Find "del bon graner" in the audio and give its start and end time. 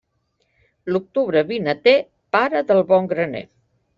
2.71-3.45